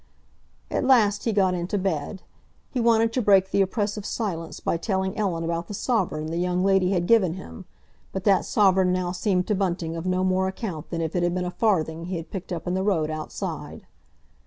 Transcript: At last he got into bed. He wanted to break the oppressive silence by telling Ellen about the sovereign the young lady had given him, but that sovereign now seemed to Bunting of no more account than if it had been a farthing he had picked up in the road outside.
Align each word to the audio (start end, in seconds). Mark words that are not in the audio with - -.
At 0.71 0.83
last 0.83 1.25
he 1.25 1.31
got 1.31 1.53
into 1.53 1.77
bed. 1.77 2.23
He 2.71 2.79
wanted 2.79 3.13
to 3.13 3.21
break 3.21 3.51
the 3.51 3.61
oppressive 3.61 4.03
silence 4.03 4.59
by 4.59 4.77
telling 4.77 5.15
Ellen 5.15 5.43
about 5.43 5.67
the 5.67 5.75
sovereign 5.75 6.25
the 6.25 6.39
young 6.39 6.63
lady 6.63 6.89
had 6.89 7.05
given 7.05 7.35
him, 7.35 7.65
but 8.11 8.23
that 8.23 8.43
sovereign 8.45 8.91
now 8.91 9.11
seemed 9.11 9.45
to 9.45 9.53
Bunting 9.53 9.95
of 9.95 10.07
no 10.07 10.23
more 10.23 10.47
account 10.47 10.89
than 10.89 11.01
if 11.01 11.15
it 11.15 11.21
had 11.21 11.35
been 11.35 11.45
a 11.45 11.51
farthing 11.51 12.05
he 12.05 12.17
had 12.17 12.31
picked 12.31 12.51
up 12.51 12.65
in 12.65 12.73
the 12.73 12.81
road 12.81 13.11
outside. 13.11 13.85